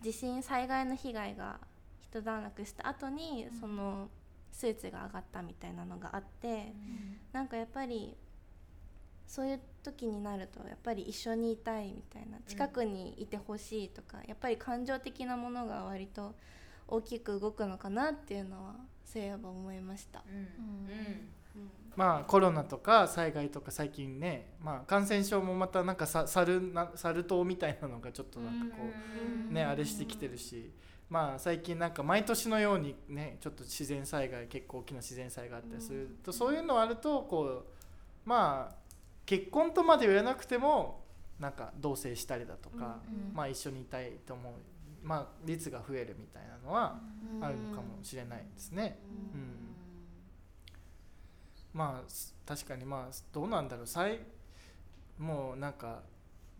[0.00, 1.58] 地震災害の被害が
[2.00, 4.08] 一段落した後にその
[4.52, 6.74] 数値が上がったみたいなのがあって
[7.32, 8.16] なんかやっぱり
[9.26, 16.34] そういう時になるとやっぱり一緒にいたいみたいな近くにいてほしいとか、やっぱり感情的なものが割と
[16.88, 20.24] 大きく動くのかなっていうのはそういえば思いました。
[20.28, 20.34] うん。
[20.34, 21.70] うん。
[21.94, 28.82] まあコロナとか災害とか最近ね、まあ、感染症もまたなんかさサルなサル痘みたいなのがちょっとなんかこ
[29.50, 30.72] うねあれしてきてるし
[31.10, 37.64] まあ最近なんか毎年のようにねちょっと自然災害結構大きな自然災害があったりするとそういうのあるとこう
[38.24, 38.74] まあ
[39.26, 41.00] 結婚とまで言わなくても
[41.40, 42.98] なんか同棲したりだとか、
[43.32, 44.52] まあ一緒にいたいと思う
[45.02, 47.00] まあ率が増えるみたいなのは
[47.40, 48.98] あるのかもしれないですね。
[49.34, 49.74] うん。
[51.72, 53.86] まあす確かにまあどうなんだろう。
[53.86, 54.20] 最
[55.18, 56.02] もうなんか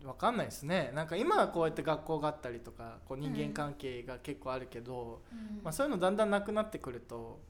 [0.04, 0.90] わかんないですね。
[0.94, 5.22] なんか今はこうやって学校があったりとかこう人間関係が結構あるけど、
[5.62, 7.40] まあ、そういうのだんだんなくなってくると。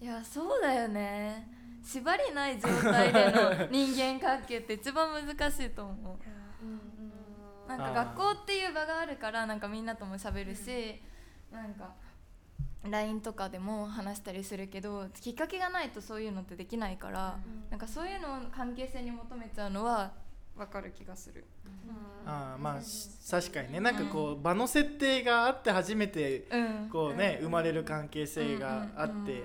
[0.00, 1.48] いやそうだよね。
[1.82, 7.68] 縛りない状態での 人間関係って一番難しいと思う。
[7.68, 11.00] なんか学校っていう場があるからなんかみんなとも喋るし、
[11.52, 11.94] なんか
[12.82, 17.38] LINE とかでも話したりするけどきっかけがないとそういうのってできないから、
[17.70, 20.12] なんかそういうのを関係性に求めちゃうのは
[20.60, 21.44] 分かる気がする。
[22.26, 23.80] あーまあし確かにね。
[23.80, 26.88] なんかこう場の設定があって初めてうん。
[26.90, 29.42] こうね生まれる関係性があって。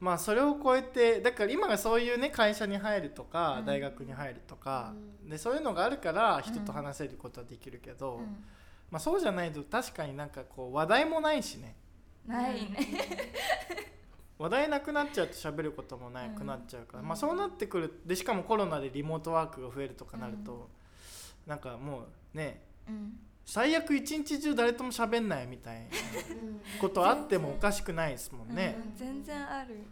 [0.00, 4.92] まあそれを超えてだから今がそういうね会社に入るとか大学に入るとか
[5.24, 8.44] でそういうのがあるから人と話せることはできるけどうん。
[8.90, 11.76] まあそうじゃないと確かになんかこう話題もないしね。
[12.26, 12.78] ないね。
[14.38, 20.68] 話題なくなっちゃうと喋ることもなくなっちゃうから、まあそうなってくるでしかもコロナでリモートワークが増えるとかなると、
[21.46, 23.18] なんかもうねうん。
[23.46, 25.88] 最悪一日中誰とも喋んないみたいな
[26.80, 28.96] ことあってもおかしくないですもんね、うん。
[28.96, 29.84] 全然ある。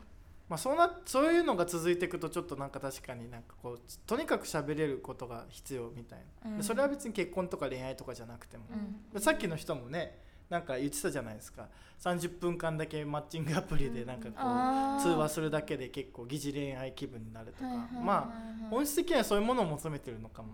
[0.48, 6.57] まあ、そうなそういうのが続いていくとちょっとなんか確かになんかこうとにかく喋れることが必要みたいな、うん。
[6.57, 8.64] でそれは別に結婚とか恋愛とかじゃなくても、
[9.12, 9.20] うん。
[9.20, 10.18] さっきの人もね
[10.53, 11.67] なんか言ってたじゃないですか。
[11.99, 18.31] 30分間だけマッチングアプリでなんかこう、通話するだけで結構疑似恋愛気分になるとか、ま
[18.62, 20.51] あ本質的にはそういうものを求めてるのかも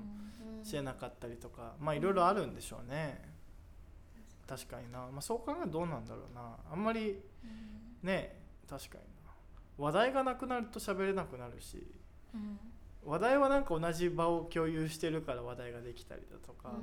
[0.63, 1.75] しれなかったりとか。
[1.81, 3.29] まあいろいろあるんでしょうね。
[4.47, 6.57] 確かにな、まあ、そう考えるとどうなんだろうな。
[6.71, 7.19] あんまり
[8.05, 9.33] ね確かにな。
[9.79, 11.85] 話題がなくなると喋れなくなるし。
[12.33, 12.57] うん
[13.05, 16.75] 話題はなんか同じ場を共有してるから話題ができたりだとか、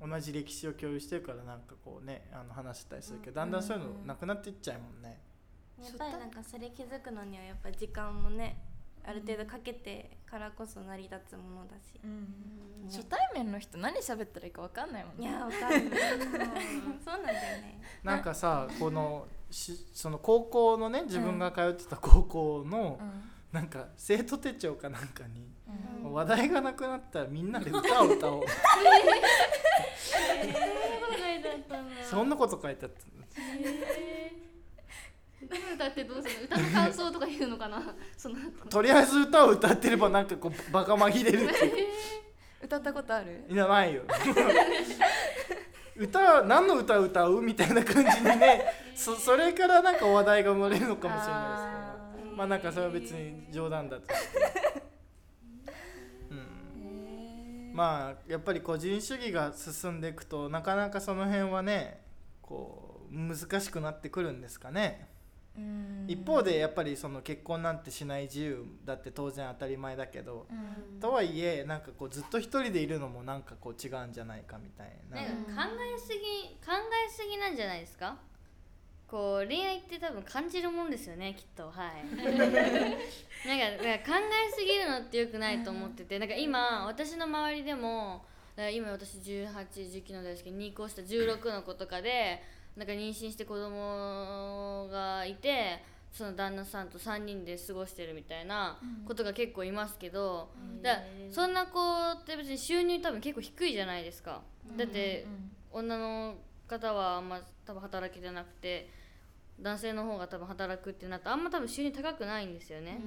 [0.00, 5.20] 同じ歴史を共有してるからなんかこうねあの話したりするけどだんだんそういうのなくなっていっちゃうもんね、
[5.82, 8.56] やっぱりなんかそれ気づくのにはやっぱ時間もね
[9.04, 12.88] ある程度かけてからこそ成り立つものだし、うん。
[12.88, 15.90] 初対面の人何喋ったらいいか分かんないもんいねやわかる
[17.04, 17.80] そうなんだよね。
[18.02, 22.98] なんかさこのしその高校のね自分が通ってた高校の
[23.52, 26.06] なんか生徒手帳かなんかにうん。
[26.06, 28.44] うん話題がなくなったらみんなで歌を歌おう。
[32.10, 33.00] そんなこと書いてあった
[35.74, 36.56] 歌ってどうするの？
[36.56, 37.94] 歌の感想とか言うのかな？
[38.16, 41.48] その後とりあえず歌を歌ってればなんかこうバカ紛れる
[42.62, 43.44] 歌ったことある？
[43.48, 44.02] いやないよ。
[45.96, 47.40] 歌何の歌を歌う？
[47.40, 48.64] みたいな感じにね。
[48.94, 51.64] そそれからなんか話題が生まれるのかもしれないです
[51.96, 52.01] けど
[52.36, 54.82] まあなんかそれは別に冗談だとして、
[56.30, 62.00] うん、まあやっぱり個人主義が進んでいくとなかなかその辺はね
[62.40, 65.08] こう難しくなってくるんですかね。
[65.56, 66.06] うん。
[66.08, 71.00] 一方でやっぱりその結婚なんてしない自由だって当然当たり前だけどうん。
[71.00, 75.16] とはいえなんかこうずっと一人でいるのもなんかこう違うんじゃないかみたいな。
[75.16, 76.72] なんか考えすぎ考
[77.42, 78.16] なんじゃないですか？
[79.12, 81.64] こう恋愛って多分感じるもんですよねきっと。
[81.64, 82.06] はい。
[82.16, 82.56] なんか
[83.84, 88.24] なんか考えすぎるのってよくないと思っててなんか今私の周りでも
[88.72, 92.42] 今私1819の大好きに2個下16の子とかで
[92.74, 100.48] なんか妊娠して子供がいてその旦那さんと3人で過ごしてるみたいなことが結構いますけど、
[100.82, 101.80] だからそんな子
[102.12, 104.42] って別に収入多分結構低いじゃないですか、
[104.76, 105.26] だって
[105.70, 109.01] 女の方はあんま多分働けてなくて
[109.62, 113.00] 男性の方が多分働くってなったらあんま多分収入高くないんですよね、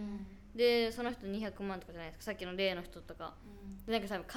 [0.55, 2.23] でその人200万とかじゃないですか。
[2.25, 3.33] さっきの例の人とか、
[3.85, 4.29] でなんか多分考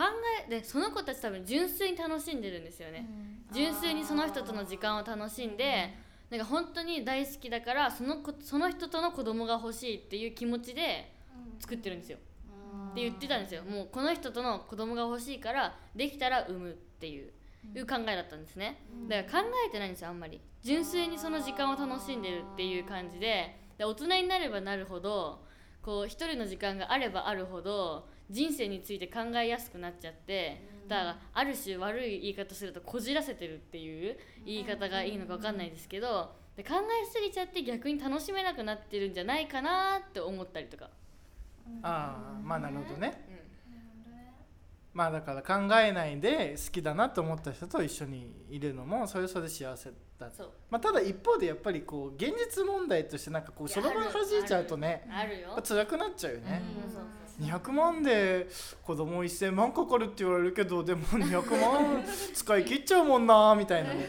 [0.47, 3.07] えでその子たち多分純粋に楽しんでるんですよね、
[3.53, 5.95] 純粋にその人との時間を楽しんで、
[6.31, 11.15] なんか本当に大好きだからその子その人との子供が欲しいっていう気持ちで
[11.61, 12.19] 作ってるんですよ、
[12.91, 13.63] って言ってたんですよ。
[13.65, 17.31] もうこの人との子供が欲しいからできたら産むっていう,、
[17.75, 18.85] いう考えだったんですね。
[19.09, 20.41] だから考えてないんですよあんまり。
[20.63, 23.69] 純粋にその時間を楽しんでるっていう感じで。
[23.79, 25.41] で大人になればなるほど
[25.81, 40.91] こう一人の時間があればあるほど人生について考えやすくなっちゃってだからある種悪い言い方するとこじらせてるっていう言い方がいいのか分かんないですけどで考えすぎちゃって逆に楽しめなくなってるんじゃないかなって思ったりとか。
[41.83, 43.38] ああまあなるほどね、
[44.99, 50.29] まあだから考えないで好きだなと思った人と一緒にいるのもそれはそれで幸せだ。
[50.29, 50.51] そう。
[50.69, 57.05] まあ、ただ一方でやっぱりこう現実問題としてなんかこうその場に弾いちゃうとねあ辛くなっちゃうよね、うんそうそう
[57.39, 58.49] 200万で
[58.83, 62.03] 子供1000万かかるって言われるけどでも200万
[62.35, 64.09] 使い切っちゃうもんなみたいなね。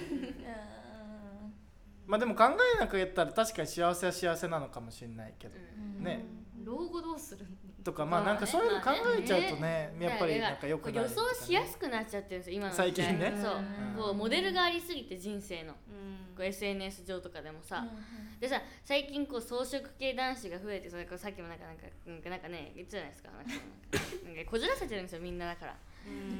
[2.07, 5.53] まあでも考えなくやったら確かに幸せは幸せなのかもしれないけど、
[5.99, 6.03] うん。
[6.03, 6.25] ね。
[6.63, 7.45] 老後どうする
[7.83, 10.05] とかまあまあなんかそういうの考えちゃうとねね。
[10.05, 13.33] やっぱりなんか良くない予想しやすくなっちゃってるんですよ今の最近ね。
[13.41, 13.53] そう。
[13.55, 14.03] うん。
[14.03, 15.73] こうモデルがありすぎて人生の。
[16.35, 17.85] こう SNS 上とかでもさ、
[18.39, 23.29] でさ最近こう草食系男子が増えてそれこそさっきもなんかなんかなんかなんかね言ってたじゃないですか。
[23.31, 23.51] なんか
[24.25, 25.75] なんかこじらせてるんですよみんなだから。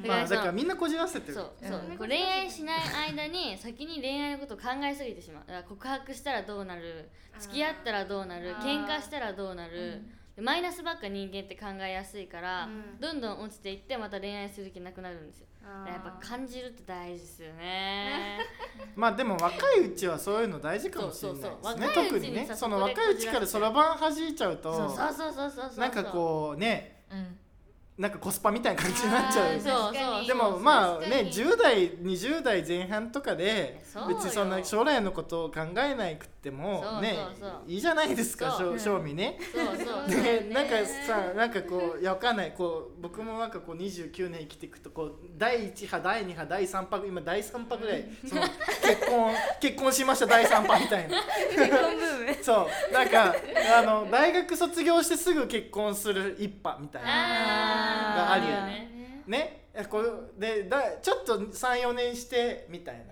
[0.06, 1.34] まあそのだからみんなこじらせてる。
[1.34, 2.78] そうそう、こう恋愛しない
[3.12, 5.44] 間に先に恋愛のことを考えすぎてしまう。
[5.68, 7.10] 告白したらどうなる。
[7.38, 8.54] 付き合ったらどうなる。
[8.56, 10.00] 喧嘩したらどうなる、で
[10.40, 12.68] マイナスばっか人間って考えやすいから、
[13.00, 15.46] どんどん落ちていってまた恋愛する気なくなるんですよ。
[15.86, 18.38] やっぱ感じるって大事ですよね。
[18.96, 21.88] まあでも若いうちはそういうの大事かもしれないですね。
[21.94, 27.36] 特にねさその若いうちからそろばん弾いちゃうとそうそうそうそうなんかこうねうん。
[28.00, 37.16] なんかコスパみたいな感じになっちゃうあーそうそうでもまあね10代20代前半とかでそうよ別にそんな将来のことを考えなくてもね
[37.66, 39.38] いいじゃないですか正正味ね。
[40.08, 40.76] でなんか
[41.06, 42.54] さなんかこういやわかんない。
[42.56, 51.18] こう僕もなんかこう29年生きていくとこう第1波第2波第3波今第3波ぐらいその結婚結婚しました第3波みたいな。
[52.42, 52.92] そう。
[52.92, 53.34] なんか
[53.78, 57.08] あの大学卒業してすぐ結婚する一波みたいな。
[57.08, 58.90] があるよね。
[59.26, 59.56] ね。
[59.88, 63.04] こうでだちょっと34年してみたいな、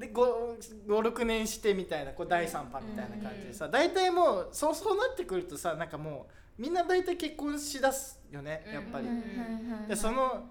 [0.00, 6.26] で56年してみたいなこう第3波みたいな感じでさ大体もうそうそうなってくるとさなんかも
[6.58, 9.06] うみんな大体結婚しだすよねやっぱり。
[9.86, 10.50] でその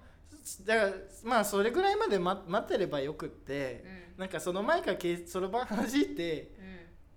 [0.66, 3.84] だからまあそれぐらいまで待待ってればよくって、
[4.18, 6.52] なんかその前からけそろばん弾いて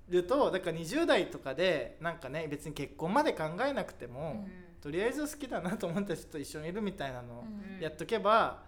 [0.08, 4.46] るとだから20代とかでなんかね別に結婚まで考えなくても、
[4.82, 7.44] とりあえず好きだなと思った人と一緒にいるみたいなのを
[7.80, 8.64] やっとけば、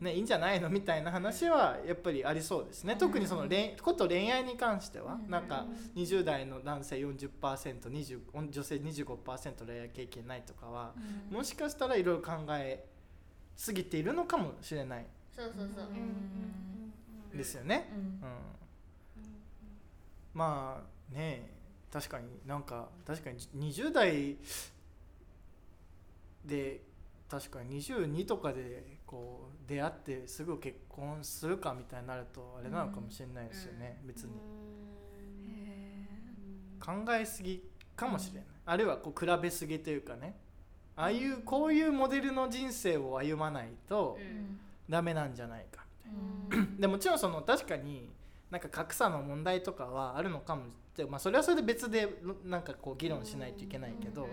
[0.00, 10.92] ね、いいんじゃないのみたいな話はやっぱりありそうですね、特にその恋こと恋愛に関しては、なんか20代の男性 40%20 女性25%恋愛経験ないとかは、
[11.30, 12.84] もしかしたらいろいろ考え
[13.56, 15.06] すぎているのかもしれない。
[15.30, 15.86] そうそうそう。
[17.36, 17.88] ですよね。
[17.92, 17.98] うん。
[17.98, 18.16] うん。
[20.34, 21.50] まあね
[21.92, 23.38] 確かになんか確かに
[23.70, 24.36] 20代
[26.44, 26.82] で
[27.28, 34.32] 確かに22とかでこう出会ってすぐ結婚するかみたいになるとあれなのかもしれないですよね、別に。
[36.78, 37.62] 考えすぎ
[37.94, 40.36] かもしれない、あるいはこう比べすぎというかね。
[40.94, 44.18] ああいうこういうモデルの人生を歩まないと
[44.88, 45.86] ダメなんじゃないか。
[46.78, 48.10] でもちろんその確かに
[48.50, 50.64] なんか格差の問題とかはあるのかも。
[50.92, 52.06] って、まあ、それはそれで別で
[52.44, 54.28] なんかこう議論しないといけないけど、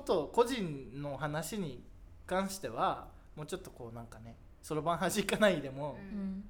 [0.00, 1.82] こと個人の話に
[2.26, 6.44] 関してはもうちょっとこうなんかねそろばん端かないでもうん。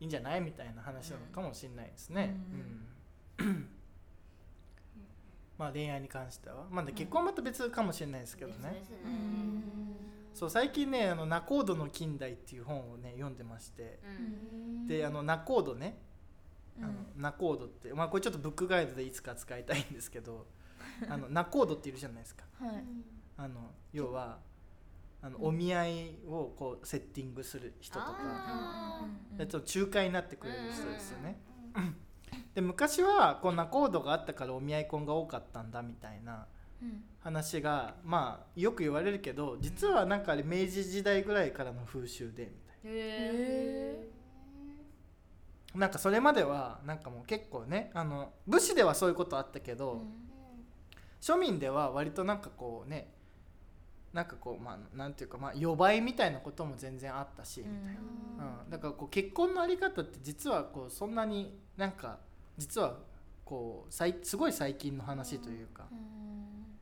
[0.00, 2.36] いいんじゃないみたいな話なのかもしれないですね。
[3.38, 3.68] うん。
[5.56, 6.66] まあ恋愛に関しては。
[6.70, 8.82] まあ、ね、結婚はまた別かもしれないですけどね、
[10.34, 14.00] そう最近ね「あの仲人の近代」っていう本をね読んでまして、
[14.86, 15.98] であの仲人ね。
[16.80, 20.44] あのナコードって、まあ、これちょっとブックガイドでいつか使いたいんですけど
[21.08, 22.44] あのナコードっているじゃないですか。
[22.60, 22.84] はい。
[23.36, 24.38] あの要は
[25.20, 28.14] あのお見合いをこうセッティングする人とか。
[28.18, 31.38] あでちょっと仲介になってくれる人ですよね。
[32.54, 36.46] で昔はこんなコードがあったからお見合い婚が多かったんだみたいな
[36.82, 42.50] うん話がまあよく言われるけど実はなんかあれ明治時代ぐらいからの風習でみ
[42.82, 44.08] たいーへ
[45.74, 50.04] ななんかそれまではなんかもう結構ねあの武士ではそういうことあったけど、
[51.24, 53.08] 庶民では割となんかこうね
[54.12, 58.64] なんかこうまあなんていうかまあ予売みたいなことも全然あったし、みたいな。
[58.64, 62.18] うん、だからこう結婚のあり方って実はこうそんなになんか
[62.58, 62.98] 実は
[63.44, 65.86] こうさいすごい最近の話というか、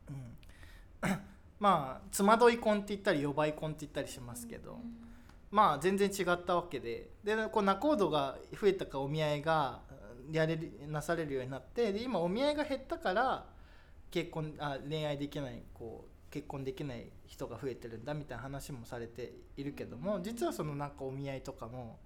[0.09, 1.19] うん。
[1.57, 4.77] まあつまどい婚って言ったり予売婚って言ったりしますけど、
[5.51, 7.09] まあ全然違ったわけで。
[7.23, 9.79] でこう仲人が増えたかお見合いが
[10.27, 13.52] うんやれるなされるようになってで今お見合いが減ったから
[14.13, 21.97] 結婚あ恋愛できないこう結婚できない人が増えてるんだみたいな話もされているけども実はそのなんかお見合いとかも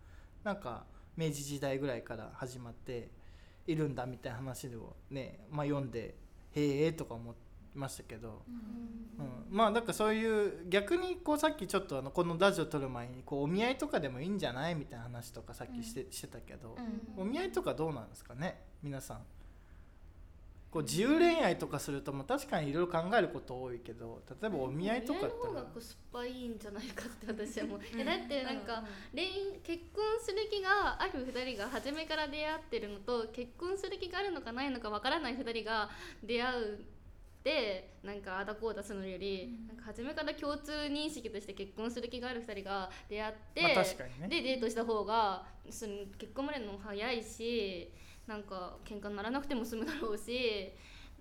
[0.42, 0.86] なんか
[1.18, 3.12] 明治時代ぐらいから始まって
[3.68, 6.16] いるんだみたいな話をね、まあ、読んで
[6.56, 7.36] へえとか思い
[7.76, 16.78] ましたけど、うん、まあだからそういう逆にこうさっきちょっとあのこのラジオ撮る前にこうお見合いとかでもいいんじゃないみたいな話とかさっきして,、してたけど、
[17.18, 19.26] お見合いとかどうなんですかね皆さん。
[20.70, 25.42] こう自由恋愛とかするとも確かにいろいろ考えること多いけど例えばお見合いとかだったら。
[25.48, 26.60] 恋愛の方がコスパいいん。
[26.60, 28.58] じゃないかって私は思うえだってなん。
[28.62, 35.90] か恋結婚する気がある2人が初めから出会ってるのと結婚する気があるのかないのかわからない2人が
[36.24, 36.80] 出会う
[37.44, 38.22] でなん。
[38.22, 39.78] かあだこうだするのより、なん。
[39.78, 47.90] か初めから共通認識として結婚する気がある2人が出会って、まあ確かにねでデートした方がその結婚までのも早いし
[48.28, 50.74] なんか喧嘩にならなくても済むだろうし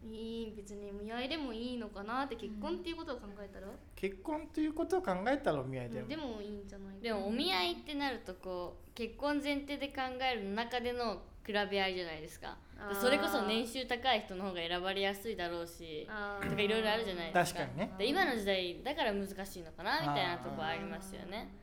[0.04, 12.56] いい別に見合いでもいいのかなって結婚っていうことを考えたら、結婚ということを考えたらお見合いでも、でもいいんじゃないでもお見合いってなるとこう結婚前提で考える中での比べ合いじゃないですか。
[13.00, 16.06] それこそ年収高い人の方が選ばれやすいだろうし
[16.42, 17.60] とかいろいろあるじゃないですか。
[17.60, 17.94] 確かにね。
[17.98, 21.54] で今の時代だから難しいのかなみたいなとこありますよね。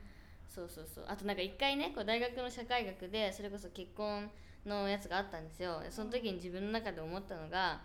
[0.48, 1.04] そうそうそう。
[1.06, 4.28] あとなんか一回ねこう大学の社会学でそれこそ結婚
[4.66, 5.82] のやつがあったんですよ。
[5.90, 7.82] その時に自分の中で思ったのが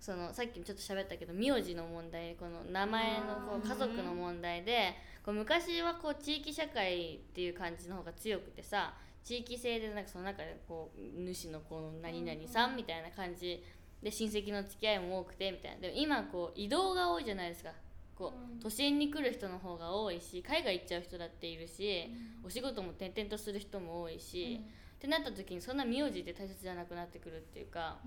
[0.00, 13.62] そのさっきもちょっと喋ったけど名字の問題この名前のこう家族の問題でこう昔はこう地域社会っていう感じの方が強くてさ地域性でなんかその中でこう主のこの何々さんみたいな感じ
[14.02, 15.80] で親戚の付き合いも多くてみたいな。
[15.80, 17.70] でも今こう移動が多いじゃないですか。
[18.16, 22.10] こう都心に来る人の方が多いし海外行っちゃう人だっているし、
[22.44, 24.60] お仕事も転々とする人も多いし、
[25.02, 27.98] ってなった時にそんな名字って大切じゃなくなってくるっていうか、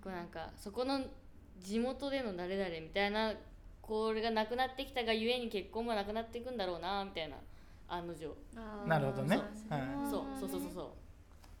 [0.00, 1.00] こうなんかそこの
[1.58, 3.34] 地元での誰々みたいな
[3.82, 7.34] これがなくなってきたがゆえに結婚もなくなっていくんだろうなみたいな
[7.88, 8.28] 案の定。
[8.86, 9.40] なるほどね。
[9.68, 10.48] そうはいそうそう。
[10.50, 10.86] そうそうそう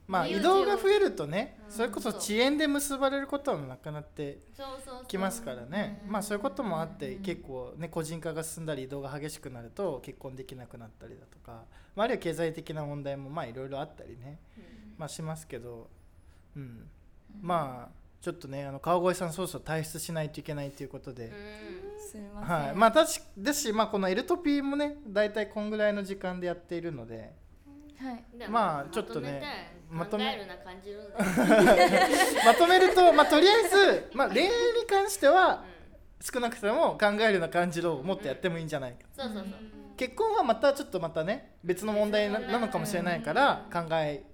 [0.06, 1.72] まあ移動が増えるとね、うん。
[1.72, 4.38] それこそ遅延で結ばれることもなくなって
[5.08, 11.64] きますからね、まあそういうこともあって結構ね個人化が進んだり移動が激しくなると結婚できなくなったりだとか、
[11.96, 14.38] まあ、あるいは経済的な問題もまあいろいろあったりね、
[14.98, 15.88] まあしますけど、
[16.56, 16.88] うん、
[17.40, 21.26] まあちょっとねあの川越さんそろそろ退出しないといけないということで。
[21.26, 21.30] うん。
[21.98, 27.32] すいません、はい、まあ確かですし、まあ、このエルトピーもね大体こんぐらいの時間でやっているので。
[27.98, 28.24] はい。
[28.48, 29.42] まあちょっとね
[29.90, 30.24] ままとめ
[32.44, 34.52] まとめると、まあ、とりあえず、まあ、恋愛に
[34.88, 35.64] 関しては
[36.20, 39.44] 少なくとも考えるような感じのをもっとやってもいいんじゃないか、そうそうそう。
[39.96, 44.24] 結婚はまたちょっとまたね別の問題ななのかもしれないから考え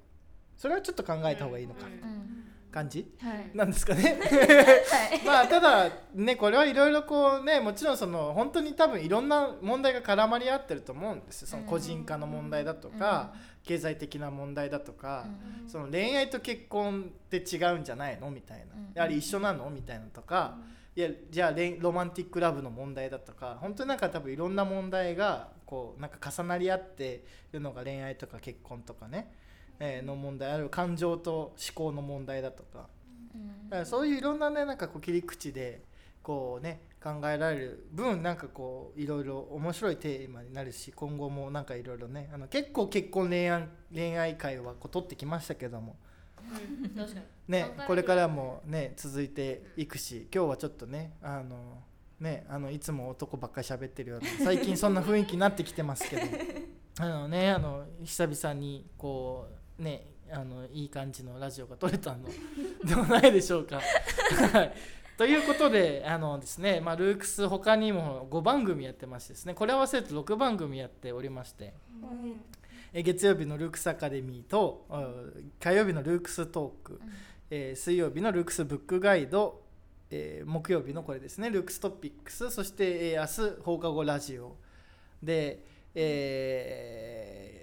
[0.60, 1.86] それはちょっと考えた方がいいのか。
[1.86, 2.44] うん。
[2.70, 3.10] 感じ？
[3.18, 3.50] はい。
[3.54, 4.20] なんですかね。
[4.20, 5.20] はい。
[5.24, 11.48] まあただねこれはいろいろこうねもちろんその本当に多分いろんな問題が絡まり合ってると思うんですよ。
[11.48, 13.32] その個人化の問題だとか、
[13.64, 15.24] 経済的な問題だとか、
[15.66, 18.92] その恋愛と結婚って違うんじゃないのみたいな、うん。
[18.92, 20.58] やはり一緒なのみたいなとか、
[20.94, 23.56] いやじゃあ恋ロマンティックラブの問題だとか。
[23.62, 29.32] 本当になんか多分いろんな問題がこうなんか重なり合っているのが恋愛とか結婚とかね、
[29.80, 32.88] えーの問題あるいは感情と思考の問題だとか。
[33.68, 35.82] だからそういういろんなねなんかこう切り口で
[36.22, 45.96] こうね考えられる分なんかこういろいろ面白いテーマになるし今後もなんかいろいろねあの結構結婚恋愛恋愛会はこう取ってきましたけども。
[46.82, 46.90] うん。
[46.90, 47.24] 確かに。
[47.48, 51.82] ねこれからもね続いていくし今日はちょっとねあの
[52.20, 56.22] ねあのいつも男ばっかり喋ってるような最近そんな雰囲気になってきてますけど。
[56.98, 62.28] あのねあの久々にこうねあのいい感じのラジオが撮れたの
[62.84, 63.80] ではないでしょうか。
[64.52, 64.72] はい。
[65.20, 71.74] ということであのですね、まあ、ルークス他にも5番組やってましてですねこれ合わせると6番組やっておりまして、
[72.94, 77.00] え月曜日のルークスアカデミーとうん火曜日のルークストーク、
[77.50, 79.60] えー水曜日のルークスブックガイド、
[80.10, 84.56] えー木曜日のこれですねルークストピックスそして、えー明日放課後ラジオ
[85.22, 87.59] で、えー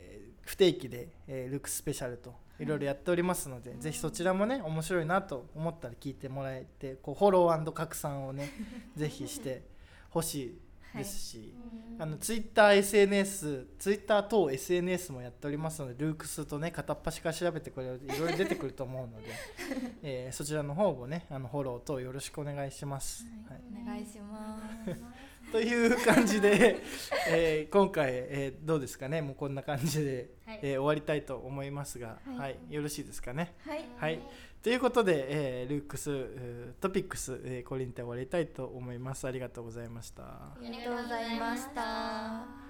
[0.48, 8.50] 不定期で、えールークススペシャルといろいろやっておりますので、ぜひそちらもね面白いなと思ったら聞いてもらえてこうフォロー拡散をね
[8.96, 9.62] ぜひして
[10.10, 10.58] ほし
[10.96, 11.54] いですし、
[12.00, 19.28] あのツイッター SNS ツイッター等 SNS もやっておりますのでルークスとね片っ端から調べてくれるといろいろ出てくると思うので、
[20.02, 23.26] えーそちらの方もねあのフォロー等よろしくお願いします。
[23.50, 23.62] はい。
[23.84, 26.78] お願いします という感じで、
[27.30, 29.22] えー今回、えーどうですかね。
[29.22, 30.60] もうこんな感じで、はい。
[30.62, 32.58] えー終わりたいと思いますが、はい。
[32.70, 33.56] よろしいですかね。
[33.66, 33.86] はい。
[33.98, 34.20] はい、
[34.62, 35.26] ということで、
[35.62, 39.26] えールークス、えートピックス、えーこれにて終わりたいと思います。
[39.28, 40.24] ありがとうございました。
[40.24, 42.67] ありがとうございました